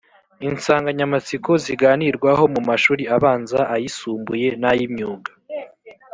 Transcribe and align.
insanganyamatsiko 0.47 1.51
ziganirwaho 1.63 2.43
mu 2.53 2.61
mashuri 2.69 3.03
abanza 3.15 3.59
ayisumbuye 3.75 4.47
n 4.61 4.63
ay 4.71 4.79
imyuga 4.87 5.31